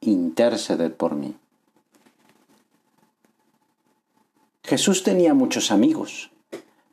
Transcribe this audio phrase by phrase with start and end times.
[0.00, 1.34] interceded por mí.
[4.64, 6.30] Jesús tenía muchos amigos,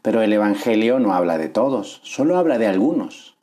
[0.01, 3.35] pero el Evangelio no habla de todos, solo habla de algunos.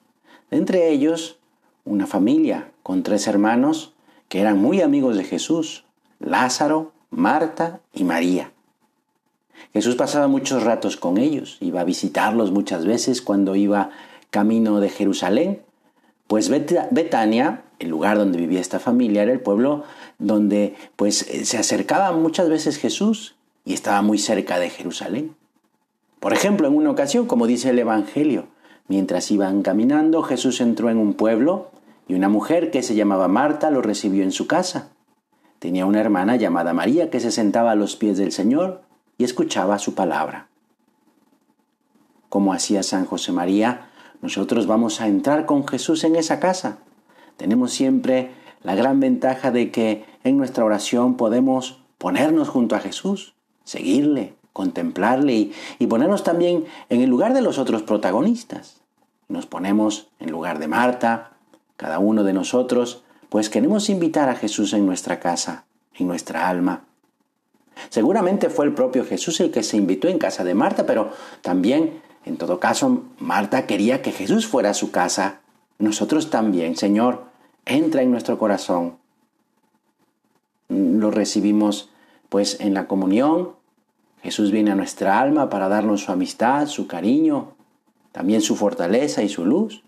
[0.51, 1.39] entre ellos,
[1.85, 3.95] una familia con tres hermanos
[4.29, 5.85] que eran muy amigos de Jesús,
[6.19, 8.53] Lázaro, Marta y María.
[9.73, 13.91] Jesús pasaba muchos ratos con ellos, iba a visitarlos muchas veces cuando iba
[14.31, 15.63] camino de Jerusalén,
[16.27, 19.85] pues Betania el lugar donde vivía esta familia era el pueblo
[20.19, 25.35] donde pues eh, se acercaba muchas veces Jesús y estaba muy cerca de Jerusalén.
[26.21, 28.47] Por ejemplo, en una ocasión, como dice el Evangelio,
[28.87, 31.71] mientras iban caminando, Jesús entró en un pueblo
[32.07, 34.91] y una mujer que se llamaba Marta lo recibió en su casa.
[35.59, 38.83] Tenía una hermana llamada María que se sentaba a los pies del Señor
[39.19, 40.49] y escuchaba su palabra.
[42.29, 43.89] Como hacía San José María,
[44.21, 46.79] nosotros vamos a entrar con Jesús en esa casa
[47.37, 48.31] tenemos siempre
[48.63, 55.53] la gran ventaja de que en nuestra oración podemos ponernos junto a Jesús, seguirle, contemplarle
[55.79, 58.81] y, ponernos también en el lugar de los otros protagonistas.
[59.29, 61.33] Nos ponemos en lugar de Marta,
[61.77, 65.65] cada uno de nosotros, pues queremos invitar a Jesús en nuestra casa,
[65.95, 66.85] en nuestra alma.
[67.89, 71.11] Seguramente fue el propio Jesús el que se invitó en casa de Marta, pero
[71.41, 75.42] también, en todo caso, Marta quería que Jesús fuera a su casa
[75.83, 77.25] nosotros también, Señor,
[77.67, 78.99] entra en nuestro corazón.
[80.69, 81.91] Lo recibimos
[82.29, 83.57] pues en la comunión.
[84.23, 87.55] Jesús viene a nuestra alma para darnos su amistad, su cariño,
[88.13, 89.83] también su fortaleza y su luz.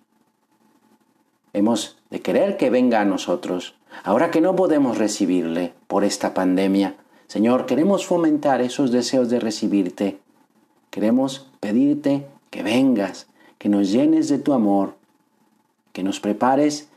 [1.53, 6.97] Hemos de querer que venga a nosotros, ahora que no podemos recibirle por esta pandemia.
[7.29, 10.19] Señor, queremos fomentar esos deseos de recibirte.
[10.91, 14.97] Queremos pedirte que vengas, que nos llenes de tu amor,
[15.95, 16.89] que nos prepares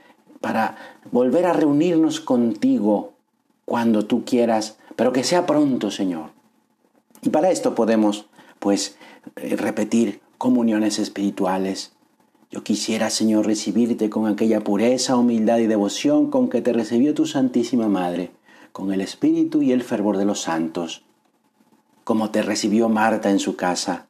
[0.41, 0.75] para
[1.11, 3.13] volver a reunirnos contigo
[3.63, 6.31] cuando tú quieras, pero que sea pronto, Señor.
[7.21, 8.25] Y para esto podemos,
[8.59, 8.97] pues,
[9.35, 11.93] eh, repetir comuniones espirituales.
[12.49, 17.25] Yo quisiera, Señor, recibirte con aquella pureza, humildad y devoción con que te recibió tu
[17.25, 18.31] Santísima Madre,
[18.71, 21.03] con el espíritu y el fervor de los santos,
[22.03, 24.07] como te recibió Marta en su casa,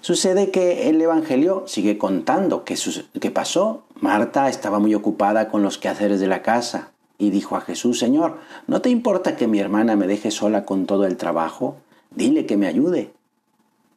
[0.00, 3.82] Sucede que el Evangelio sigue contando qué, pasó.
[4.00, 8.38] Marta estaba muy ocupada con los quehaceres de la casa y dijo a Jesús, Señor,
[8.66, 11.76] ¿no te importa que mi hermana me deje sola con todo el trabajo?
[12.10, 13.12] Dile que me ayude.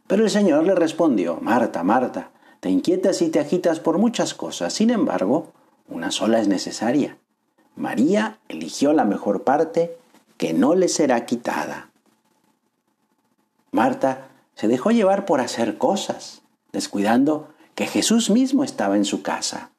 [0.08, 4.74] Pero el Señor le respondió, Marta, Marta, te inquietas y te agitas por muchas cosas,
[4.74, 5.52] sin embargo,
[5.88, 7.18] una sola es necesaria.
[7.76, 9.98] María eligió la mejor parte
[10.38, 11.90] que no le será quitada.
[13.72, 14.28] Marta
[14.59, 16.42] se dejó llevar por hacer cosas,
[16.74, 19.72] descuidando que Jesús mismo estaba en su casa.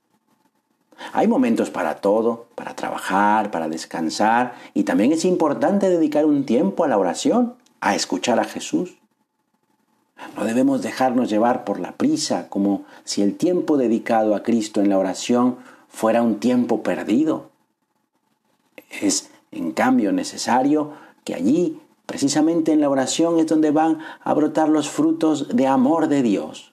[1.12, 6.82] Hay momentos para todo, para trabajar, para descansar, y también es importante dedicar un tiempo
[6.82, 8.96] a la oración, a escuchar a Jesús.
[10.34, 14.88] No debemos dejarnos llevar por la prisa, como si el tiempo dedicado a Cristo en
[14.88, 15.58] la oración
[15.90, 17.50] fuera un tiempo perdido.
[19.02, 20.92] Es, en cambio, necesario
[21.24, 26.08] que allí Precisamente en la oración es donde van a brotar los frutos de amor
[26.08, 26.72] de Dios.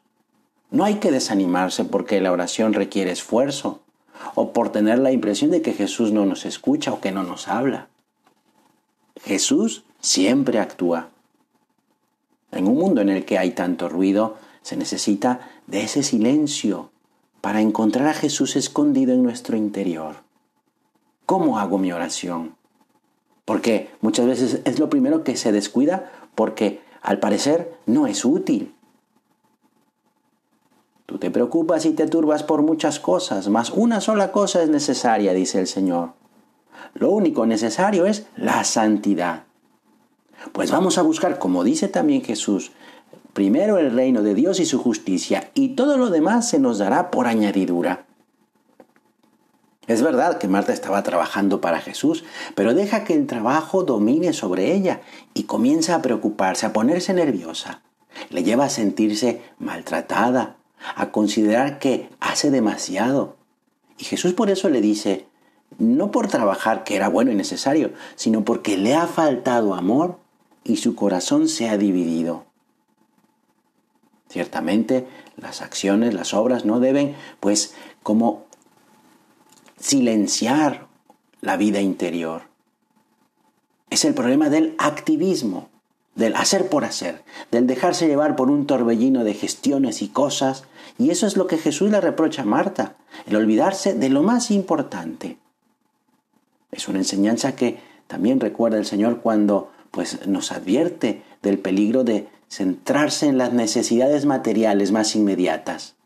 [0.72, 3.82] No hay que desanimarse porque la oración requiere esfuerzo
[4.34, 7.48] o por tener la impresión de que Jesús no nos escucha o que no nos
[7.48, 7.88] habla.
[9.24, 11.10] Jesús siempre actúa.
[12.52, 16.90] En un mundo en el que hay tanto ruido, se necesita de ese silencio
[17.42, 20.16] para encontrar a Jesús escondido en nuestro interior.
[21.28, 22.57] ¿Cómo hago mi oración?
[23.48, 28.76] Porque muchas veces es lo primero que se descuida porque al parecer no es útil.
[31.06, 35.32] Tú te preocupas y te turbas por muchas cosas, mas una sola cosa es necesaria,
[35.32, 36.12] dice el Señor.
[36.94, 39.46] Lo único necesario es la santidad.
[40.52, 42.74] Pues vamos a buscar, como dice también Jesús,
[43.32, 47.12] primero el reino de Dios y su justicia, y todo lo demás se nos dará
[47.12, 48.07] por añadidura.
[49.88, 52.26] Es verdad que Marta estaba trabajando para Jesús,
[52.56, 55.02] pero deja que el trabajo domine sobre ella
[55.34, 57.82] y comienza a preocuparse, a ponerse nerviosa.
[58.30, 60.58] Le lleva a sentirse maltratada,
[60.96, 63.38] a considerar que hace demasiado.
[63.98, 65.26] Y Jesús por eso le dice,
[65.80, 70.20] no por trabajar, que era bueno y necesario, sino porque le ha faltado amor
[70.66, 72.44] y su corazón se ha dividido.
[74.30, 75.08] Ciertamente,
[75.38, 77.74] las acciones, las obras no deben, pues,
[78.04, 78.47] como
[79.80, 80.88] silenciar
[81.42, 82.44] la vida interior.
[83.90, 85.70] Es el problema del activismo,
[86.16, 90.66] del hacer por hacer, del dejarse llevar por un torbellino de gestiones y cosas,
[90.98, 92.98] y eso es lo que Jesús le reprocha a Marta,
[93.28, 95.38] el olvidarse de lo más importante.
[96.72, 102.28] Es una enseñanza que también recuerda el Señor cuando pues nos advierte del peligro de
[102.50, 105.97] centrarse en las necesidades materiales más inmediatas.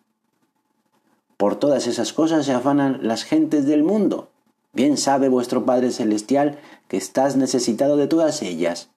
[1.41, 4.29] Por todas esas cosas se afanan las gentes del mundo.
[4.73, 8.91] Bien sabe vuestro Padre Celestial que estás necesitado de todas ellas.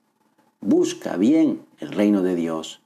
[0.61, 2.83] Busca bien el reino de Dios.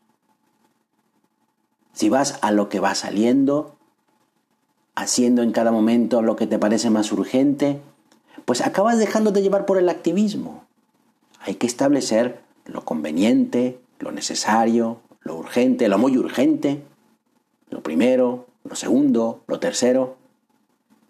[1.92, 3.74] Si vas a lo que va saliendo,
[4.94, 7.80] haciendo en cada momento lo que te parece más urgente,
[8.44, 10.66] pues acabas dejando de llevar por el activismo.
[11.40, 16.84] Hay que establecer lo conveniente, lo necesario, lo urgente, lo muy urgente,
[17.70, 20.16] lo primero, lo segundo, lo tercero,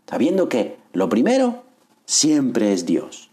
[0.09, 1.65] sabiendo que lo primero
[2.05, 3.31] siempre es Dios.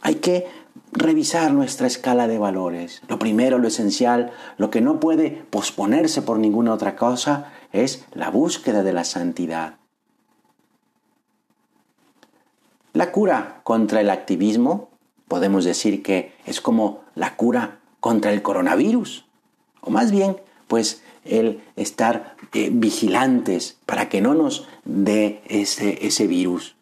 [0.00, 0.46] Hay que
[0.92, 3.02] revisar nuestra escala de valores.
[3.08, 8.30] Lo primero, lo esencial, lo que no puede posponerse por ninguna otra cosa es la
[8.30, 9.76] búsqueda de la santidad.
[12.92, 14.88] La cura contra el activismo,
[15.28, 19.26] podemos decir que es como la cura contra el coronavirus,
[19.80, 20.36] o más bien,
[20.70, 26.76] pues el estar eh, vigilantes para que no nos dé ese, ese virus.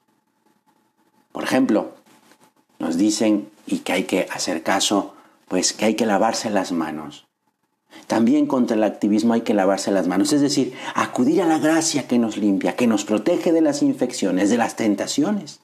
[1.32, 1.94] Por ejemplo,
[2.79, 5.14] nos dicen, y que hay que hacer caso,
[5.49, 7.26] pues que hay que lavarse las manos.
[8.06, 12.06] También contra el activismo hay que lavarse las manos, es decir, acudir a la gracia
[12.06, 15.61] que nos limpia, que nos protege de las infecciones, de las tentaciones.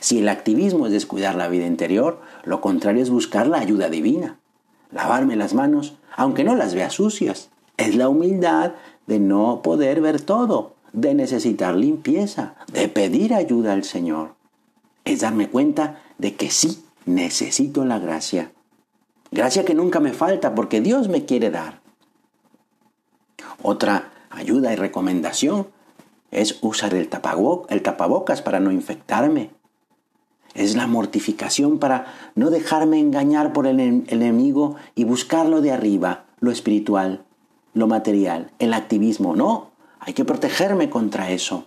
[0.00, 4.40] Si el activismo es descuidar la vida interior, lo contrario es buscar la ayuda divina.
[4.92, 7.50] Lavarme las manos, aunque no las vea sucias.
[7.76, 8.72] Es la humildad
[9.06, 14.34] de no poder ver todo, de necesitar limpieza, de pedir ayuda al Señor.
[15.04, 18.52] Es darme cuenta de que sí necesito la gracia.
[19.30, 21.80] Gracia que nunca me falta porque Dios me quiere dar.
[23.62, 25.68] Otra ayuda y recomendación
[26.30, 29.50] es usar el, tapabocas para no infectarme.
[30.54, 36.50] Es la mortificación para no dejarme engañar por el enemigo y buscarlo de arriba, lo
[36.50, 37.24] espiritual,
[37.74, 39.34] lo material, el activismo.
[39.34, 41.66] No, hay que protegerme contra eso.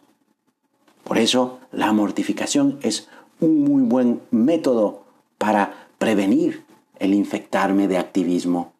[1.03, 3.07] Por eso la mortificación es
[3.39, 5.03] un muy buen método
[5.37, 6.65] para prevenir
[6.99, 8.73] el infectarme de activismo.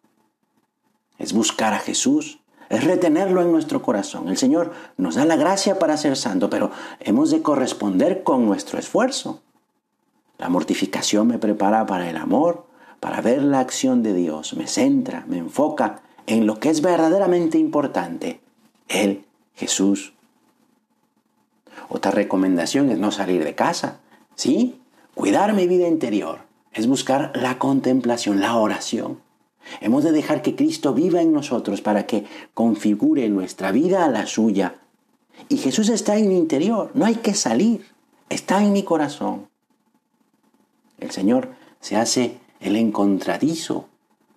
[1.18, 4.28] Es buscar a Jesús, es retenerlo en nuestro corazón.
[4.28, 6.70] El Señor nos da la gracia para ser santo, pero
[7.00, 9.42] hemos de corresponder con nuestro esfuerzo.
[10.38, 12.66] La mortificación me prepara para el amor,
[13.00, 17.58] para ver la acción de Dios, me centra, me enfoca en lo que es verdaderamente
[17.58, 18.40] importante,
[18.88, 19.24] Él,
[19.54, 20.12] Jesús.
[21.88, 24.00] Otra recomendación es no salir de casa,
[24.34, 24.80] ¿sí?
[25.14, 26.40] Cuidar mi vida interior
[26.72, 29.20] es buscar la contemplación, la oración.
[29.80, 34.26] Hemos de dejar que Cristo viva en nosotros para que configure nuestra vida a la
[34.26, 34.76] suya.
[35.48, 37.86] Y Jesús está en mi interior, no hay que salir,
[38.28, 39.48] está en mi corazón.
[40.98, 41.50] El Señor
[41.80, 43.86] se hace el encontradizo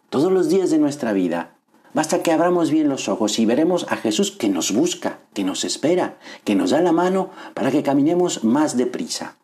[0.10, 1.56] todos los días de nuestra vida.
[1.94, 5.64] Basta que abramos bien los ojos y veremos a Jesús que nos busca, que nos
[5.64, 9.36] espera, que nos da la mano para que caminemos más deprisa.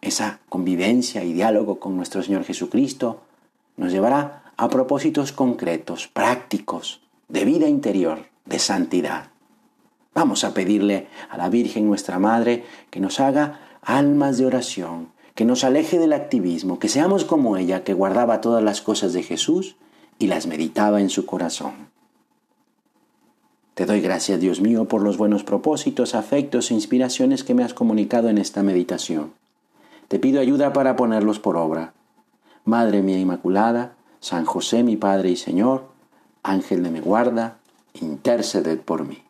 [0.00, 3.22] Esa convivencia y diálogo con nuestro Señor Jesucristo
[3.76, 9.30] nos llevará a propósitos concretos, prácticos, de vida interior, de santidad.
[10.14, 15.44] Vamos a pedirle a la Virgen nuestra Madre que nos haga almas de oración, que
[15.44, 19.76] nos aleje del activismo, que seamos como ella, que guardaba todas las cosas de Jesús
[20.18, 21.72] y las meditaba en su corazón.
[23.74, 27.74] Te doy gracias, Dios mío, por los buenos propósitos, afectos e inspiraciones que me has
[27.74, 29.32] comunicado en esta meditación.
[30.06, 31.92] Te pido ayuda para ponerlos por obra.
[32.64, 35.88] Madre mía Inmaculada, San José mi Padre y Señor,
[36.44, 37.58] Ángel de mi guarda,
[38.00, 39.24] interceded por mí.